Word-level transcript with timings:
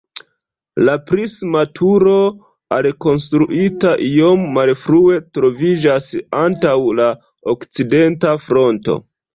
La 0.85 0.93
prisma 1.09 1.61
turo, 1.79 2.13
alkonstruita 2.77 3.93
iom 4.09 4.43
malfrue, 4.57 5.23
troviĝas 5.39 6.11
antaŭ 6.47 6.77
la 7.03 7.11
okcidenta 7.57 8.39
fronto. 8.51 9.01